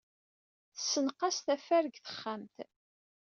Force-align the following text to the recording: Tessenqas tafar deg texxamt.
Tessenqas 0.75 1.37
tafar 1.45 1.83
deg 1.85 1.95
texxamt. 2.05 2.55